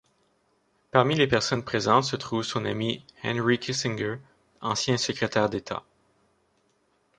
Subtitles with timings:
[0.89, 4.15] Parmi les personnes présentes se trouve son ami Henry Kissinger,
[4.59, 5.83] ancien secrétaire d'État.